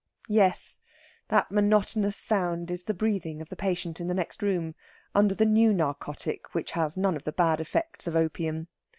[0.29, 0.79] Yes,
[1.27, 4.73] that monotonous sound is the breathing of the patient in the next room,
[5.13, 8.67] under the new narcotic which has none of the bad effects of opium.